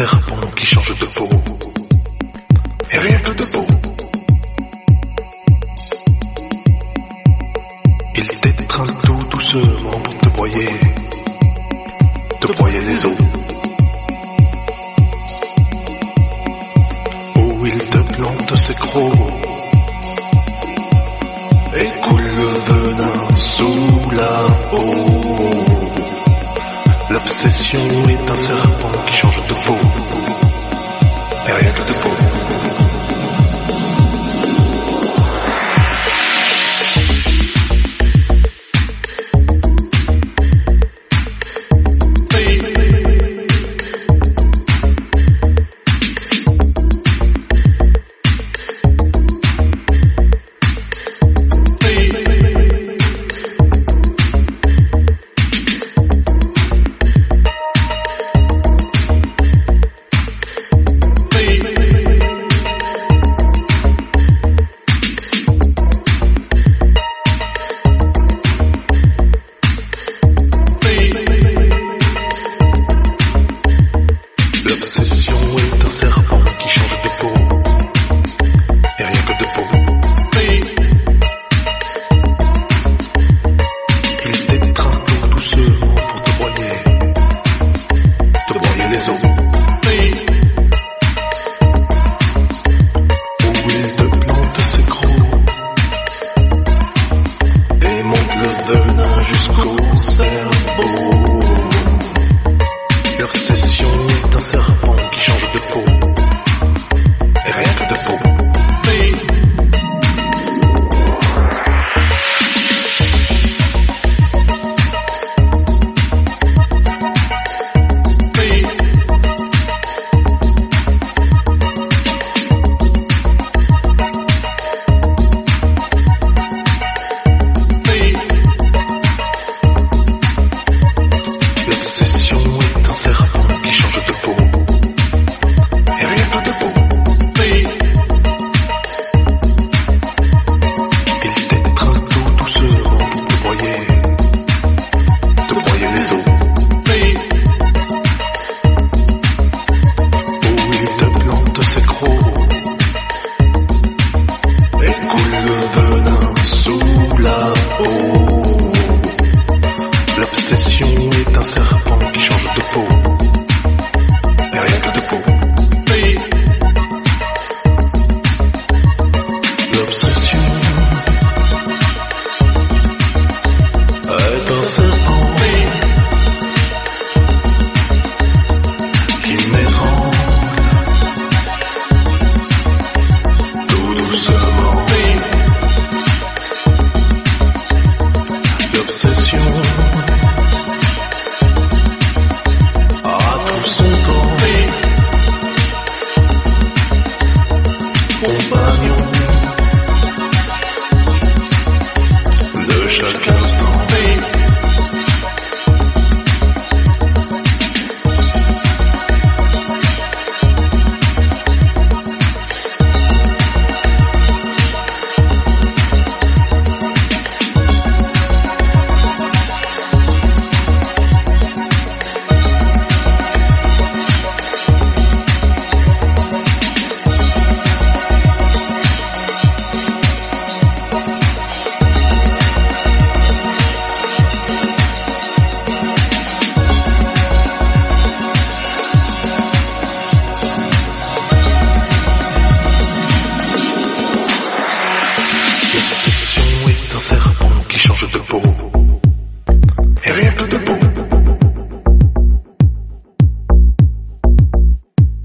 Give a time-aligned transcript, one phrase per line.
[0.00, 0.49] 会很不容易。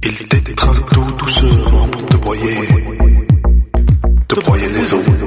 [0.08, 2.56] Il t'étreint tout doucement pour te broyer,
[4.28, 5.25] te broyer les os.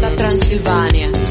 [0.00, 1.21] da Transilvania.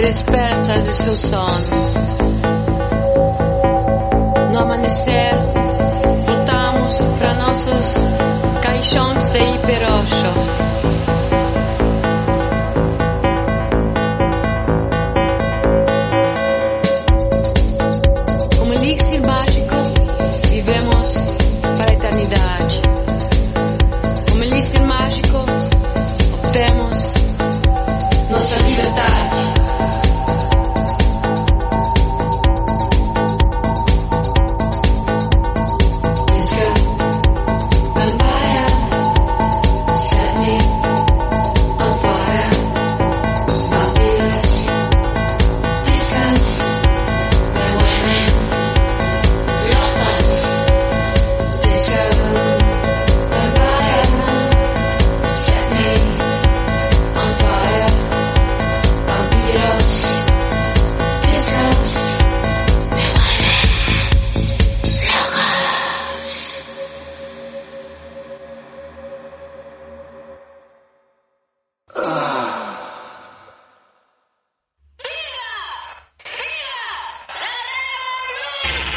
[0.00, 1.48] E despertas de seu sono.
[4.52, 5.34] No amanhecer,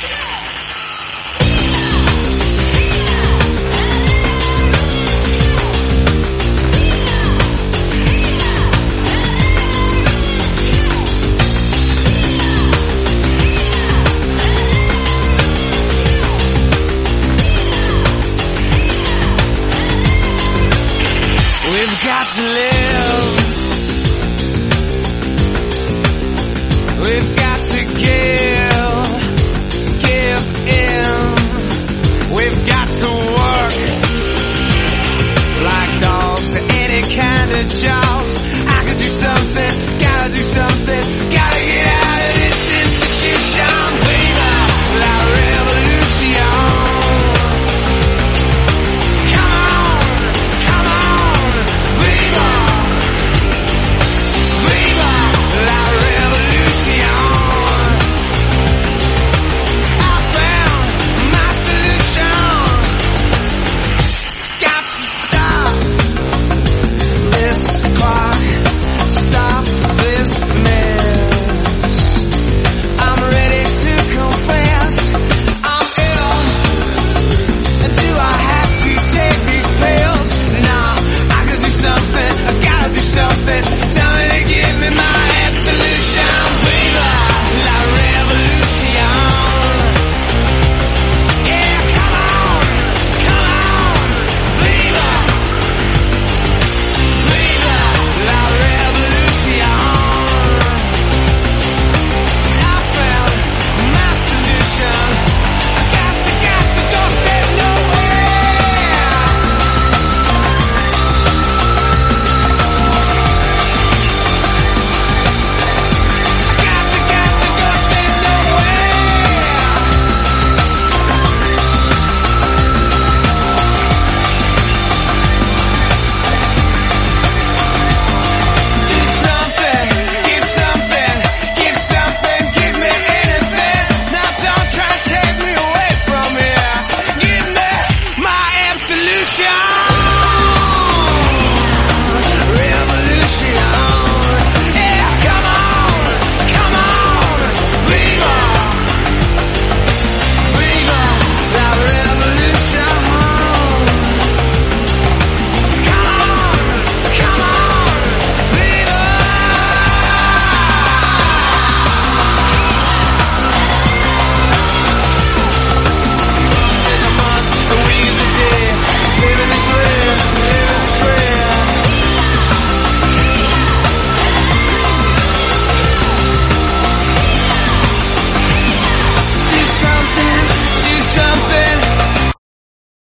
[0.03, 0.52] Yeah!